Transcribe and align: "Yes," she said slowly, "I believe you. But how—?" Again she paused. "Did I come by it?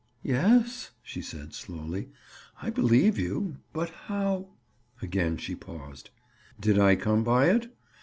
"Yes," 0.23 0.89
she 1.03 1.21
said 1.21 1.53
slowly, 1.53 2.09
"I 2.59 2.71
believe 2.71 3.19
you. 3.19 3.57
But 3.71 3.91
how—?" 4.07 4.49
Again 4.99 5.37
she 5.37 5.53
paused. 5.53 6.09
"Did 6.59 6.79
I 6.79 6.95
come 6.95 7.23
by 7.23 7.51
it? 7.51 7.71